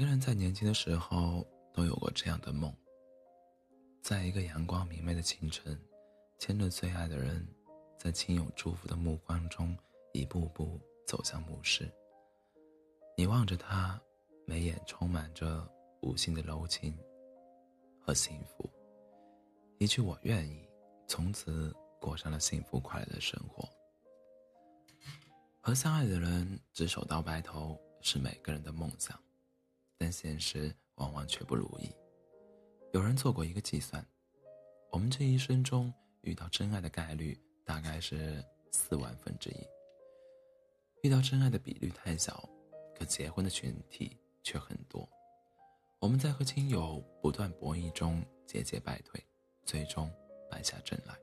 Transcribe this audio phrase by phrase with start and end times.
[0.00, 2.74] 每个人在年轻的时候都有过这样的梦：
[4.00, 5.78] 在一个阳光明媚的清晨，
[6.38, 7.46] 牵着最爱的人，
[7.98, 9.76] 在亲友祝福的目光中，
[10.14, 11.86] 一步步走向墓室。
[13.14, 14.00] 你望着他，
[14.46, 15.70] 眉眼充满着
[16.00, 16.98] 无尽的柔情
[18.00, 18.66] 和幸福。
[19.76, 20.66] 一句“我愿意”，
[21.06, 23.68] 从此过上了幸福快乐的生活。
[25.60, 29.14] 和相爱的人执手到白头是每个人的梦想，
[30.00, 31.94] 但现实往往却不如意。
[32.94, 34.02] 有人做过一个计算，
[34.90, 35.92] 我们这一生中
[36.22, 39.62] 遇到真爱的概率大概是四万分之一。
[41.02, 42.48] 遇到真爱的比率太小，
[42.96, 45.06] 可结婚的群体却很多。
[45.98, 49.22] 我们在和亲友不断博弈中节节败退，
[49.66, 50.10] 最终
[50.50, 51.14] 败下阵来，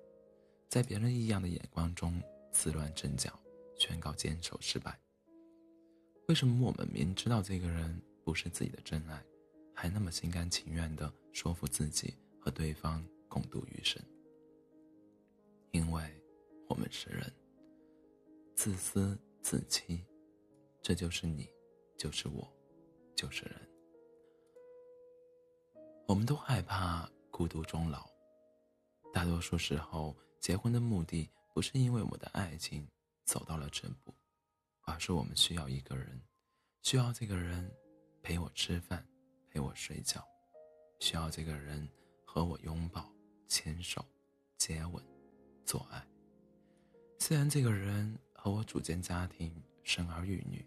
[0.70, 3.34] 在别人异样的眼光中自乱阵脚。
[3.80, 5.00] 宣告坚守失败。
[6.28, 9.24] 为什么我们明知道这个人不是自己的真爱，
[9.74, 14.04] 还那么心甘情愿地说服自己和对方共度余生？
[15.72, 16.04] 因为，
[16.68, 17.34] 我们是人，
[18.54, 20.04] 自私自欺，
[20.82, 21.48] 这就是你，
[21.98, 22.46] 就是我，
[23.16, 23.56] 就是人。
[26.06, 28.10] 我们都害怕孤独终老。
[29.14, 32.86] 大多数时候，结婚的目的不是因为我们的爱情。
[33.24, 34.14] 走到了这步，
[34.82, 36.22] 而是我们需要一个人，
[36.82, 37.74] 需要这个人
[38.28, 39.02] 陪我吃饭，
[39.50, 40.22] 陪我睡觉，
[41.00, 41.88] 需要这个人
[42.26, 43.10] 和我拥抱、
[43.48, 44.04] 牵手、
[44.58, 45.02] 接吻、
[45.64, 46.06] 做爱。
[47.20, 49.50] 虽然这个人和我组建家庭、
[49.82, 50.66] 生儿育女，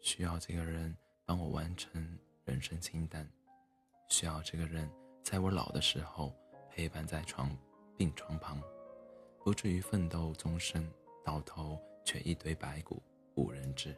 [0.00, 0.92] 需要这个人
[1.24, 3.24] 帮我完成人生清单，
[4.08, 4.90] 需要这个人
[5.22, 6.34] 在我老的时候
[6.68, 7.56] 陪伴在床
[7.96, 8.60] 病床旁，
[9.38, 10.84] 不至于奋斗终生。
[11.24, 13.00] 到头却一堆白骨
[13.36, 13.96] 无人知。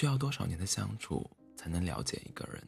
[0.00, 2.66] 需要多少年的相处才能了解一个人？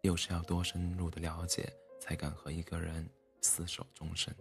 [0.00, 3.08] 又是要多深入的了解才敢和一个人
[3.40, 4.34] 厮守终身？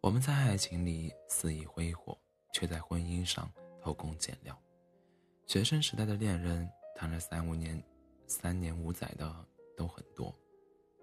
[0.00, 2.18] 我们在爱情里肆意挥霍，
[2.54, 3.52] 却在婚姻上
[3.82, 4.58] 偷工减料。
[5.46, 6.66] 学生时代的恋人
[6.96, 7.78] 谈了三五年、
[8.26, 10.34] 三年五载的都很多。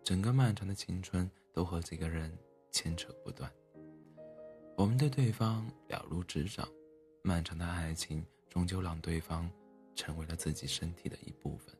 [0.03, 2.35] 整个漫长的青春都和这个人
[2.71, 3.53] 牵扯不断，
[4.75, 6.67] 我们对对方了如指掌，
[7.21, 9.49] 漫长的爱情终究让对方
[9.95, 11.75] 成为了自己身体的一部分。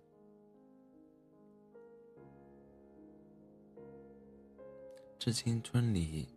[5.18, 6.30] 致青春里，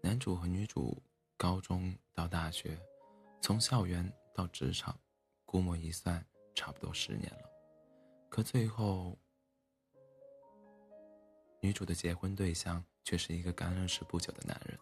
[0.00, 0.96] 男主和女主
[1.36, 2.78] 高中到大学，
[3.40, 4.98] 从校园到职场，
[5.44, 6.24] 估摸一算，
[6.54, 7.50] 差不多十年了，
[8.30, 9.18] 可最后。
[11.64, 14.76] 女主的结婚对象却是一个刚认识不久的男人。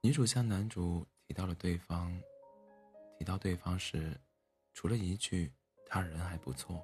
[0.00, 2.20] 女主向男主提到了对方，
[3.20, 4.18] 提到对方时，
[4.72, 5.52] 除了一句
[5.84, 6.82] “他人还不错”，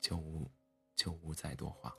[0.00, 0.50] 就无
[0.94, 1.94] 就无再多话。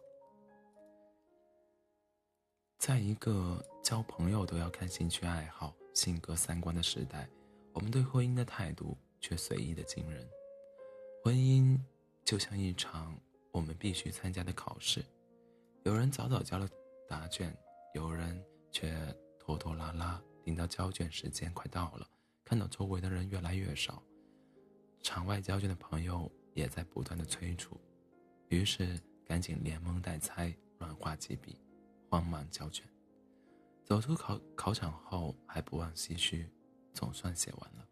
[2.80, 7.30] 在一个交朋友都要看兴趣爱好、性格、三观的时代，
[7.74, 10.28] 我们对婚姻的态度却随意的惊人。
[11.24, 11.80] 婚姻
[12.25, 13.16] 就像一场
[13.52, 15.06] 我们必须参加的考试。
[15.84, 16.68] 有人早早交了
[17.08, 17.56] 答卷，
[17.94, 18.98] 有人却
[19.38, 22.09] 拖拖拉拉，等到交卷时间快到了，
[22.47, 24.02] 看到周围的人越来越少，
[25.02, 27.78] 场外交卷的朋友也在不断的催促，
[28.47, 31.59] 于是赶紧连蒙带猜，乱画几笔，
[32.09, 32.88] 慌忙交卷。
[33.84, 36.50] 走出考考场后还不忘唏嘘，
[36.94, 37.86] 总算写完了。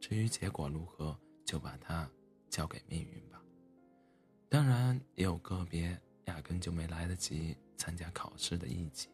[0.00, 2.10] 至于结果如何，就把它
[2.50, 3.40] 交给命运吧。
[4.48, 5.96] 当然也有个别。
[6.26, 9.10] 压根就没来得及参加考试的一起。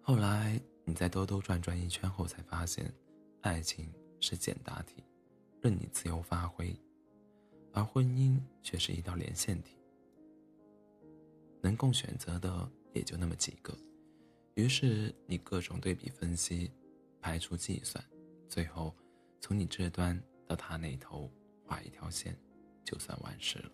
[0.00, 0.58] 后来
[0.90, 2.92] 你在兜兜转转一圈后，才发现，
[3.42, 5.04] 爱情是简答题，
[5.60, 6.74] 任你自由发挥；
[7.72, 9.78] 而婚姻却是一道连线题，
[11.62, 13.72] 能供选择的也就那么几个。
[14.54, 16.68] 于是你各种对比分析，
[17.20, 18.04] 排除计算，
[18.48, 18.92] 最后
[19.40, 21.30] 从你这端到他那头
[21.64, 22.36] 画一条线。
[22.84, 23.70] 就算完事了。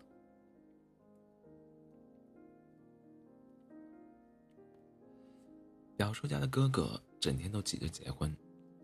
[5.97, 8.31] 表叔家的哥哥整天都急着结婚，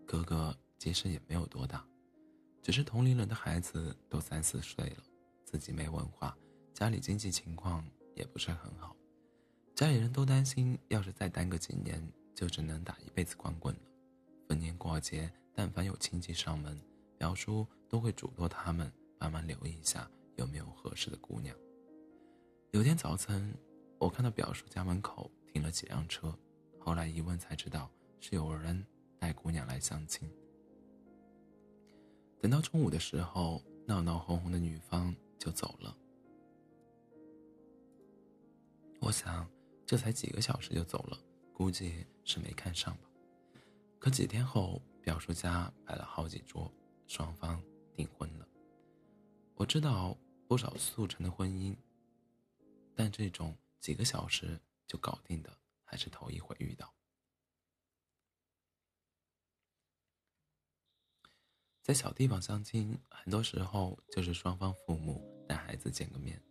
[0.04, 1.86] 哥哥其实也没有多大，
[2.64, 5.04] 只是同龄人的孩子都三四岁了，
[5.46, 6.36] 自己没文化，
[6.74, 8.96] 家里经济情况也不是很好，
[9.76, 13.82] 家里人都担心，要是再耽搁几年，就只能打一辈子光棍了。
[14.48, 16.76] 逢年过节，但凡有亲戚上门，
[17.20, 18.92] 表叔都会嘱托他们。
[19.20, 21.56] 慢慢留意一下有没有合适的姑娘。
[22.72, 23.56] 有天早晨，
[23.98, 26.38] 我看到表叔家门口停了几辆车，
[26.86, 27.90] 后来一问才知道
[28.20, 28.86] 是有人
[29.18, 30.30] 带姑娘来相亲。
[32.42, 35.96] 等到中午的时候，闹闹哄哄的女方就走了。
[39.00, 39.50] 我想，
[39.86, 41.18] 这才几个小时就走了，
[41.54, 43.10] 估计是没看上吧。
[43.98, 46.70] 可几天后，表叔家摆了好几桌，
[47.08, 47.64] 双方
[47.94, 48.46] 订婚了。
[49.56, 50.18] 我知道
[50.50, 51.74] 不少速成的婚姻，
[52.94, 55.58] 但这种几个小时就搞定的，
[55.94, 56.92] 还是头一回遇到。
[61.84, 66.42] 在小地方相亲，很多时候就是双方父母带孩子见个面，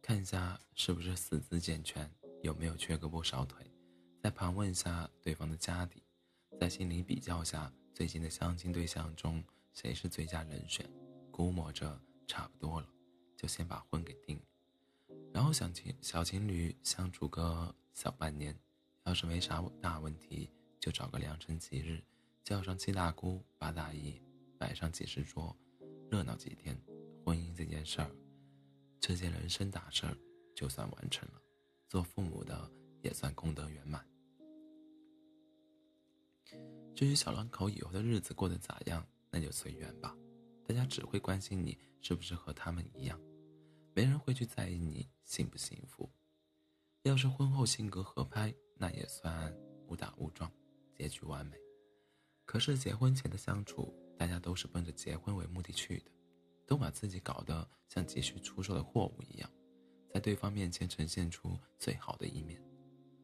[0.00, 2.10] 看一下是不是四肢健全，
[2.42, 3.70] 有没有缺胳膊少腿，
[4.22, 6.02] 再盘问一下对方的家底，
[6.58, 9.44] 在心里比较下最近的相亲对象中
[9.74, 10.90] 谁是最佳人选，
[11.30, 12.88] 估摸着差不多了，
[13.36, 14.51] 就先把婚给定了。
[15.32, 18.56] 然后小情小情侣相处个小半年，
[19.04, 22.02] 要是没啥大问题，就找个良辰吉日，
[22.44, 24.20] 叫上七大姑八大姨。
[24.58, 25.56] 摆上几十桌，
[26.08, 26.80] 热闹几天，
[27.24, 28.08] 婚姻这件事儿，
[29.00, 30.16] 这件人生大事儿，
[30.54, 31.42] 就算完成了，
[31.88, 32.70] 做父母的
[33.00, 34.06] 也算功德圆满。
[36.94, 40.16] 至于小两口以后的日子过得咋样，那就随缘吧。
[40.64, 43.20] 大家只会关心你是不是和他们一样，
[43.94, 46.10] 没人会去在意你幸不幸福。
[47.02, 49.54] 要是婚后性格合拍，那也算
[49.88, 50.50] 误打误撞，
[50.94, 51.56] 结局完美。
[52.44, 53.92] 可是结婚前的相处。
[54.18, 56.10] 大家都是奔着结婚为目的去的，
[56.64, 59.50] 都把自己搞得像急需出售的货物一样，
[60.14, 62.62] 在对方面前呈现出最好的一面。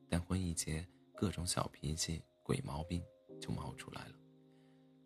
[0.08, 0.84] 但婚一结，
[1.14, 3.00] 各种小脾气、鬼毛病
[3.40, 4.14] 就冒出来了。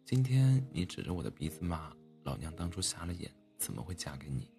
[0.06, 4.50] 今天你指着我的鼻子骂老娘当初瞎了眼，怎么会嫁给你？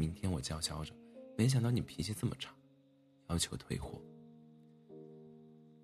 [0.00, 0.94] 明天我叫嚣着，
[1.36, 2.54] 没想到你脾气这么差，
[3.28, 4.00] 要求退货。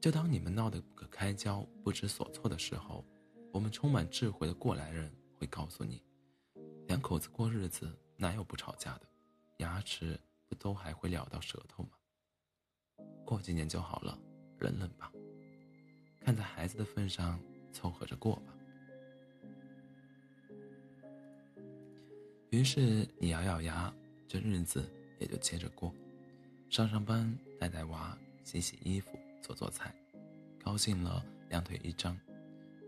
[0.00, 3.04] 就当你们闹得不可开交、不知所措的时候。
[3.52, 6.02] 我们充满智慧的过来人会告诉你，
[6.88, 9.06] 两口子过日子哪有不吵架的？
[9.58, 11.90] 牙齿不都还会咬到舌头吗？
[13.24, 14.18] 过几年就好了，
[14.58, 15.10] 忍忍吧。
[16.20, 17.40] 看在孩子的份上，
[17.72, 18.54] 凑合着过吧。
[22.50, 23.90] 于是你咬咬牙，
[24.28, 24.88] 这日子
[25.18, 25.94] 也就接着过，
[26.68, 29.94] 上上班，带带娃，洗洗衣服，做做菜，
[30.62, 32.18] 高兴了两腿一张。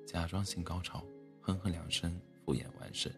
[0.07, 1.05] 假装性高潮，
[1.41, 3.11] 哼哼两声，敷衍完事；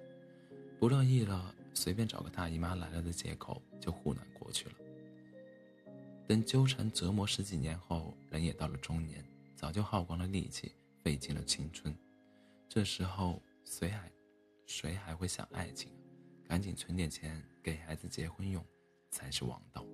[0.78, 4.74] 不乐意了，随便找个大姨妈来了的借口就糊弄过去了。
[6.26, 9.24] 等纠缠折磨十几年后，人也到了中年，
[9.56, 10.72] 早就耗光了力气，
[11.02, 11.96] 费尽了青春。
[12.68, 14.12] 这时候，谁还
[14.66, 15.90] 谁还会想爱情？
[16.46, 18.64] 赶紧存点钱给孩子结婚用，
[19.10, 19.84] 才是王道。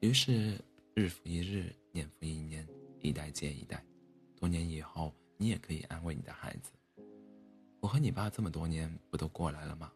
[0.00, 0.62] 于是，
[0.94, 2.66] 日复一日，年复一年，
[3.00, 3.84] 一代接一代，
[4.36, 5.14] 多年以后。
[5.42, 6.70] 你也可以安慰你的孩子，
[7.80, 9.90] 我和你爸这么多年不都过来了吗？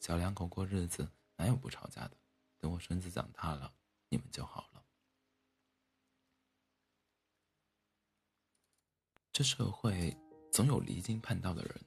[0.00, 2.16] 小两口过日子哪有不吵架的？
[2.58, 3.72] 等我孙子长大了，
[4.08, 4.84] 你们就好了。
[9.32, 10.16] 这社会
[10.50, 11.80] 总有离经叛道的人，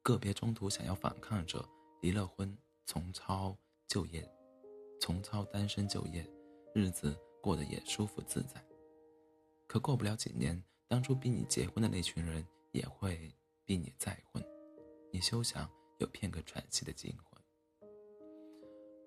[0.00, 1.68] 个别中途想要反抗者
[2.00, 2.56] 离了婚，
[2.90, 3.56] 重操
[3.86, 4.28] 就业，
[5.00, 6.28] 重操单身就业，
[6.74, 8.60] 日子过得也舒服自在。
[9.68, 10.60] 可过不了几年。
[10.88, 13.32] 当初逼你结婚的那群人也会
[13.64, 14.44] 逼你再婚，
[15.12, 17.40] 你休想有片刻喘息的机会。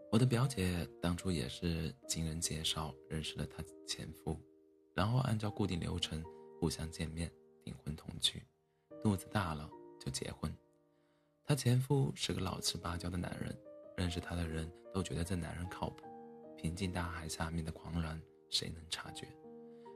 [0.10, 4.39] 我的表姐当初也是经人介绍认识了她前夫，
[4.96, 6.24] 然后按照固定流程
[6.58, 7.29] 互相见面、
[7.62, 8.41] 订婚同居，
[9.03, 9.69] 肚子大了
[10.00, 10.50] 就结婚。
[11.43, 13.53] 她前夫是个老实巴交的男人，
[13.95, 16.05] 认识他的人都觉得这男人靠谱。
[16.57, 19.27] 平静大海下面的狂澜，谁能察觉？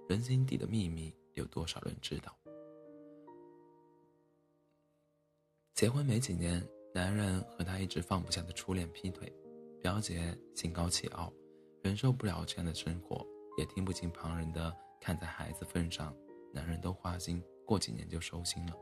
[0.09, 1.13] 人心底的秘密。
[1.33, 2.35] 有多少人知道？
[5.75, 9.31] 结婚没几年，男人和他一直放不下的初恋劈腿，
[9.79, 11.31] 表姐心高气傲，
[11.83, 13.23] 忍受不了这样的生活，
[13.59, 14.75] 也听不进旁人的。
[14.99, 16.11] 看在孩子份上，
[16.51, 18.75] 男人都花心，过几年就收心了，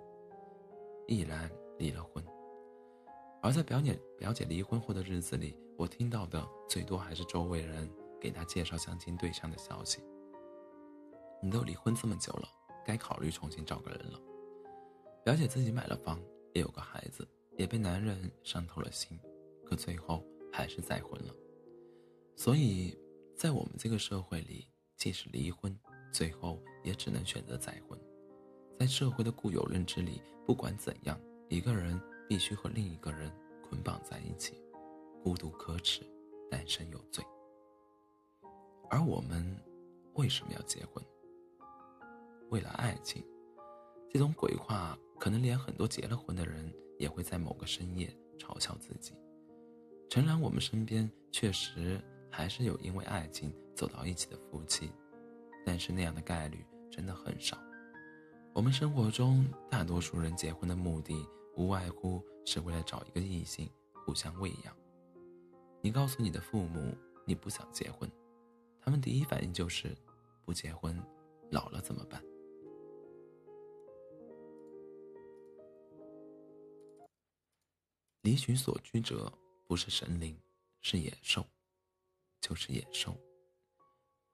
[1.10, 2.25] 毅然离了婚。
[3.46, 7.88] 而在表姐表姐离婚后的日子里，我听到的最多还是周围人
[8.20, 10.02] 给她介绍相亲对象的消息。
[11.44, 12.50] 你都离婚这么久了，
[12.84, 14.20] 该考虑重新找个人了。
[15.24, 16.20] 表姐自己买了房，
[16.56, 19.16] 也有个孩子，也被男人伤透了心，
[19.64, 21.32] 可最后还是再婚了。
[22.36, 22.98] 所以，
[23.38, 25.80] 在我们这个社会里，即使离婚，
[26.12, 28.00] 最后也只能选择再婚。
[28.80, 31.16] 在社会的固有认知里，不管怎样，
[31.48, 33.32] 一个人必须和另一个人
[33.63, 34.62] 捆绑在一起，
[35.24, 36.01] 孤独可耻，
[36.50, 37.24] 单身有罪。
[38.89, 39.46] 而我们
[40.13, 41.03] 为什么要结婚？
[42.50, 43.24] 为了爱情，
[44.12, 49.13] 这种鬼话可能连很多结了婚的人也会在某个深夜嘲笑自己。
[50.10, 54.91] 诚然，我们身边确实还是有因为爱情走到一起的夫妻，
[55.65, 57.58] 但是那样的概率真的很少。
[58.53, 63.70] 我们生活中大多数人结婚的目的，无外乎是为了找一个异性
[64.06, 64.76] 互相喂养。
[65.82, 66.96] 你告诉你的父母
[67.26, 68.10] 你不想结婚，
[68.82, 69.96] 他们第一反应就是
[70.44, 71.02] 不结婚，
[71.52, 72.24] 老了怎么办？
[78.22, 79.32] 离群所居者
[79.68, 80.38] 不是神灵，
[80.82, 81.46] 是野兽，
[82.42, 83.16] 就是野兽。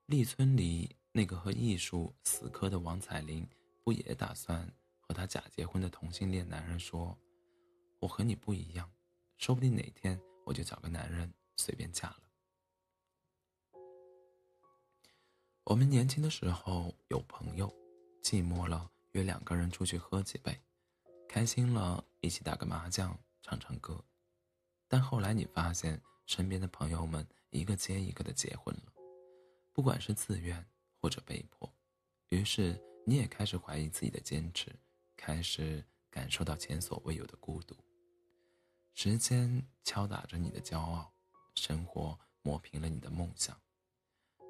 [0.06, 3.46] 立村里那个和艺术死磕的王彩玲。
[3.84, 7.18] 不也打算和他假结婚的同性恋男人说
[8.00, 8.90] ：“我和你不一样，
[9.36, 12.22] 说不定哪天我就找个男人随便嫁了。”
[15.64, 17.68] 我们年轻的时候有朋友，
[18.22, 20.58] 寂寞了约两个人出去喝几杯，
[21.28, 24.02] 开心了一起打个麻将唱唱歌。
[24.88, 28.92] 但后来你发现身边的朋友们一个接一个的结婚了，
[29.72, 30.64] 不管是自愿
[31.00, 31.70] 或者被迫，
[32.28, 32.80] 于是。
[33.04, 34.72] 你也开始怀疑自己的坚持，
[35.24, 37.76] 开始感受到前所未有的孤独。
[38.92, 41.14] 时间敲打着你的骄傲，
[41.54, 43.56] 生活磨平了你的梦想。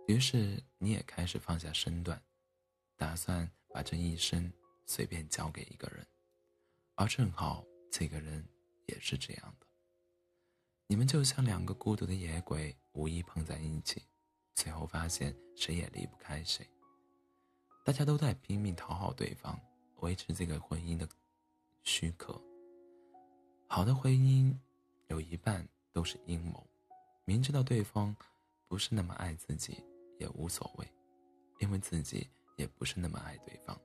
[0.09, 2.19] 于是你也开始放下身段，
[2.97, 4.50] 打算把这一生
[4.87, 6.07] 随便交给一个人。
[6.95, 8.43] 而正好这个人
[8.87, 9.67] 也是这样的。
[10.87, 14.02] 你们就像两个孤独的野鬼，无意碰在一起，
[14.55, 16.67] 最后发现谁也离不开谁。
[17.85, 19.61] 大家都在拼命讨好对方，
[20.02, 21.09] 维持这个婚姻的
[21.82, 22.40] 许可。
[23.66, 24.54] 好的婚姻
[25.09, 26.64] 有一半都是阴谋，
[27.25, 28.14] 明知道对方
[28.68, 29.82] 不是那么爱自己
[30.18, 30.87] 也无所谓，
[31.59, 33.76] 因为自己也不是那么爱对方。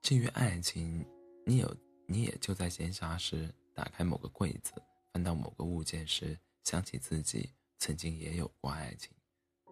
[0.00, 1.06] 至于爱情，
[1.44, 4.72] 你有你也就在闲暇时打开某个柜子，
[5.12, 9.10] 翻到某个物件时，想起自己曾经也有过爱情，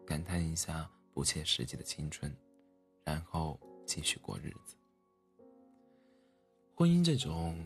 [0.06, 0.88] 感叹一下。
[1.12, 2.34] 不切实际的青春，
[3.04, 4.76] 然后继续过日子。
[6.76, 7.58] 婚姻这种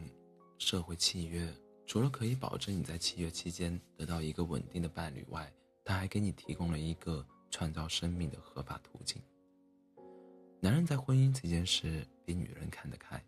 [0.56, 1.46] 社会契约，
[1.84, 5.52] 除了可以保证你在契约期间得到一个稳定的伴侣外，
[5.84, 9.20] 它还给你提供了一个创造生命的合法途径。
[10.60, 13.22] 男人在婚姻这件事比女人看得开，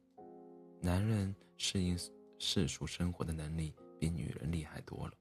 [0.80, 1.98] 男人适应
[2.38, 5.12] 世俗生活的能力比女人厉害多了。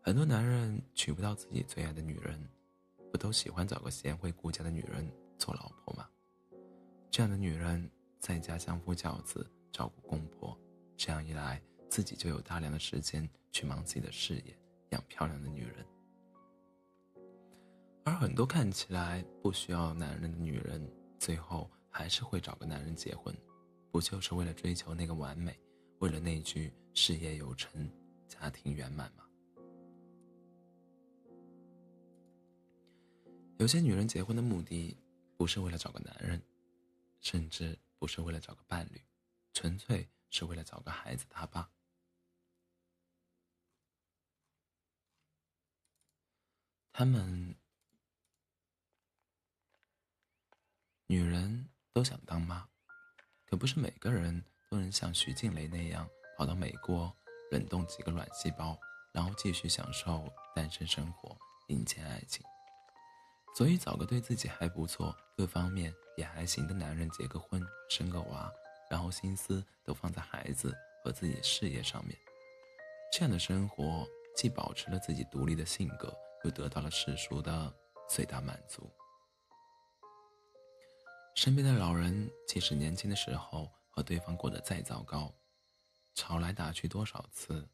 [0.00, 2.42] 很多男人娶不到自己最爱的女人。
[3.10, 6.06] 不都喜欢找个贤惠顾家的女人做老婆吗？
[7.10, 10.56] 这样的女人在家相夫教子，照顾公婆，
[10.96, 14.56] 这样一来，自己就有大量的时间去忙自己的事业，
[14.90, 15.84] 养漂亮的女人。
[18.04, 20.86] 而很多看起来不需要男人的女人，
[21.18, 23.34] 最后还是会找个男人结婚，
[23.90, 25.58] 不就是为了追求那个完美，
[25.98, 27.90] 为了那句事业有成，
[28.26, 29.24] 家庭圆满吗？
[33.58, 34.96] 有些女人结婚的目的，
[35.36, 36.40] 不是为了找个男人，
[37.20, 39.04] 甚至不是为了找个伴侣，
[39.52, 41.70] 纯粹是为了找个孩子他爸。
[46.92, 47.54] 他们，
[51.06, 52.68] 女人都想当妈，
[53.46, 57.16] 可不是每个人都能像徐静蕾那样跑到美国
[57.52, 58.76] 冷冻几个卵细胞，
[59.12, 62.44] 然后继续享受单身生活，迎接爱情。
[63.58, 67.60] 所以找个对自己还不错、各方面也还行的男人结个婚、
[67.90, 68.48] 生个娃，
[68.88, 70.72] 然后心思都放在孩子
[71.02, 72.16] 和自己事业上面。
[73.12, 77.74] 这样的生活既保持了自己独立的性格，又得到了世俗的
[78.08, 78.88] 最大满足。
[81.34, 85.34] 身边的老人即使年轻的时候和对方过得再糟糕，
[86.14, 87.68] 吵来打去多少次，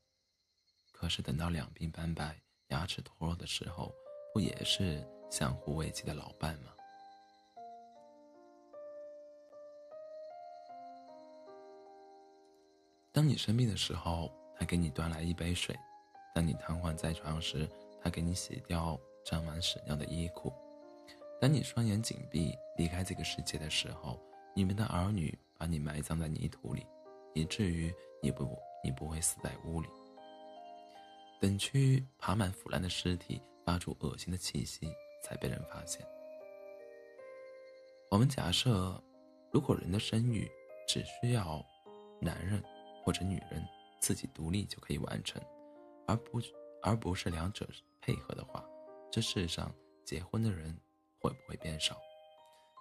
[0.93, 3.95] 可是等到两鬓斑白、牙齿脱落的时候，
[4.33, 5.07] 不也是？
[5.37, 6.71] 相互慰藉的老伴吗？
[13.11, 15.75] 当你生病的时候，他给你端来一杯水；
[16.33, 17.69] 当你瘫痪在床时，
[18.01, 20.53] 他给你洗掉沾满屎尿的衣裤；
[21.41, 24.17] 当你双眼紧闭离开这个世界的时候，
[24.55, 26.87] 你们的儿女把你埋葬在泥土里，
[27.35, 29.89] 以至于你不你不会死在屋里。
[31.41, 34.89] 等去爬满腐烂的尸体，发出恶心的气息。
[35.25, 36.07] 才被人发现。
[38.11, 39.03] 我们假设，
[39.51, 40.47] 如果人的生育
[40.87, 41.65] 只需要
[42.21, 42.63] 男人
[43.03, 43.67] 或者女人
[44.01, 45.41] 自己独立就可以完成，
[46.07, 46.39] 而不
[46.83, 47.67] 而不是两者
[48.03, 48.63] 配合的话，
[49.11, 50.79] 这世上结婚的人
[51.19, 51.97] 会不会变少？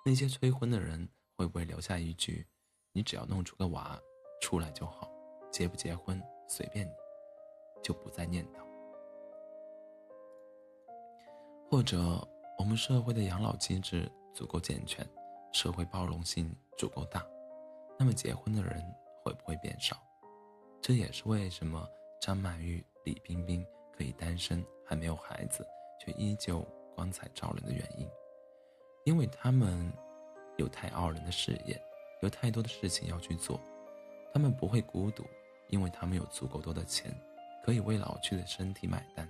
[0.05, 1.07] 那些催婚的人
[1.38, 2.45] 会不会留下一句
[2.91, 3.97] ：“你只要弄出个娃
[4.41, 5.09] 出来就好，
[5.50, 6.91] 结不结婚随便你。”
[7.81, 8.63] 就不再念叨。
[11.69, 12.25] 或者，
[12.63, 15.05] 我们社会的养老机制足够健全，
[15.51, 17.22] 社会包容性足够大，
[18.00, 18.82] 那么结婚的人
[19.22, 19.98] 会不会变少？
[20.82, 21.86] 这也是为什么
[22.22, 25.67] 张曼玉、李冰冰可以单身还没有孩子，
[26.00, 26.65] 却依旧
[26.96, 28.10] 光彩照人的原因。
[29.03, 29.91] 因为他们
[30.55, 31.77] 有太傲人的事业，
[32.22, 33.60] 有太多的事情要去做，
[34.34, 35.25] 他们不会孤独，
[35.67, 37.13] 因为他们有足够多的钱，
[37.65, 39.27] 可以为老去的身体买单，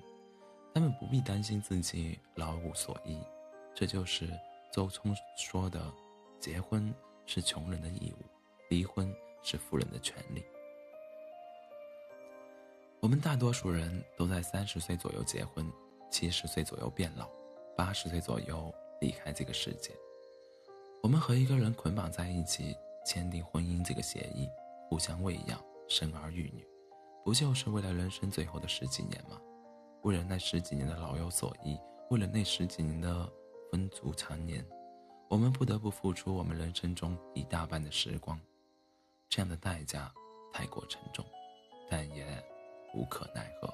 [0.73, 3.17] 他们不必担心自己老无所依。
[3.73, 4.29] 这就是
[4.71, 5.79] 周聪说的
[6.39, 6.93] ：“结婚
[7.25, 8.23] 是穷人的义务，
[8.69, 10.43] 离婚是富人的权利。”
[12.99, 15.69] 我们大多数人都在三十岁左右结婚，
[16.09, 17.29] 七十岁左右变老，
[17.75, 18.73] 八十岁左右。
[19.01, 19.91] 离开这个世界，
[21.01, 22.73] 我们和一个人捆绑在一起，
[23.05, 24.47] 签订婚姻这个协议，
[24.87, 26.65] 互相喂养，生儿育女，
[27.21, 29.41] 不就是为了人生最后的十几年吗？
[30.03, 31.77] 为了那十几年的老有所依，
[32.09, 33.29] 为了那十几年的
[33.71, 34.65] 风烛残年，
[35.29, 38.39] 我们不得不付出我们人生中一大半的时光，
[39.27, 40.13] 这样的代价
[40.53, 41.25] 太过沉重，
[41.89, 42.25] 但也
[42.93, 43.73] 无可奈何。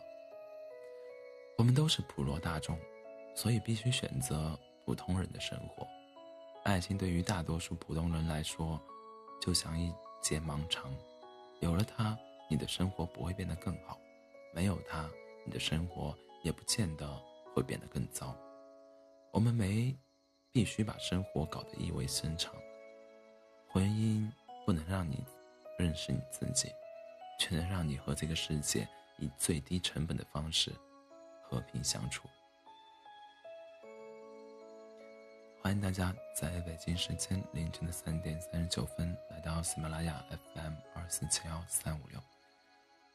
[1.57, 2.79] 我们都是普罗大众，
[3.35, 4.57] 所以必须选择。
[4.85, 5.87] 普通人的生活，
[6.63, 8.81] 爱情对于大多数普通人来说，
[9.39, 10.91] 就像一节盲肠，
[11.59, 12.17] 有了它，
[12.49, 13.95] 你的生活不会变得更好；
[14.51, 15.07] 没有它，
[15.45, 17.07] 你的生活也不见得
[17.53, 18.35] 会变得更糟。
[19.31, 19.95] 我们没
[20.51, 22.53] 必须把生活搞得意味深长，
[23.67, 24.29] 婚姻
[24.65, 25.23] 不能让你
[25.77, 26.69] 认识你自己，
[27.39, 30.71] 却能让你和这个世界以最低成本的方式
[31.43, 32.27] 和平相处。
[35.61, 42.19] 欢迎大家在北京时间凌晨的三点三十九分来到喜马拉雅 FM 二四七幺三五六，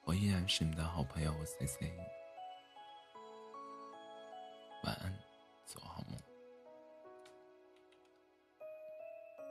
[0.04, 1.80] 我依然是你的好朋友我 cc
[4.82, 5.12] 晚安
[5.64, 6.03] 做好